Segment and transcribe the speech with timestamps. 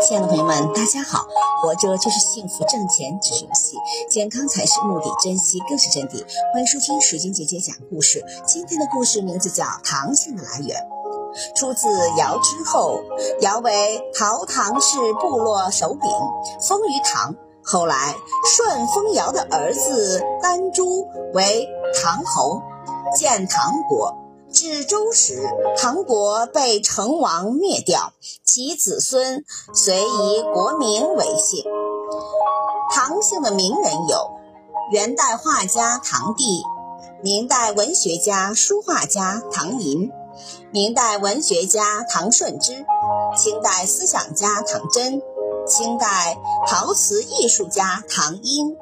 [0.00, 1.24] 亲爱的朋友们，大家好！
[1.62, 3.76] 活着就是幸福，挣钱只是游戏，
[4.10, 6.24] 健康才是目的，珍惜更是真谛。
[6.52, 8.24] 欢迎收听水晶姐姐讲故事。
[8.44, 10.76] 今天的故事名字叫《唐姓的来源》，
[11.56, 13.00] 出自尧之后，
[13.40, 16.10] 尧为陶唐氏部落首领，
[16.60, 17.34] 封于唐。
[17.62, 18.16] 后来
[18.56, 21.68] 顺封尧的儿子丹朱为
[22.02, 22.60] 唐侯，
[23.14, 24.12] 建唐国。
[24.58, 25.40] 至周时，
[25.76, 28.12] 唐国被成王灭掉，
[28.44, 31.64] 其子孙遂以国名为姓。
[32.90, 34.32] 唐姓的名人有
[34.90, 36.64] 元代画家唐棣，
[37.22, 40.10] 明代文学家、书画家唐寅，
[40.72, 42.84] 明代文学家唐顺之，
[43.36, 45.22] 清代思想家唐真，
[45.68, 46.36] 清代
[46.66, 48.76] 陶瓷艺术家唐英。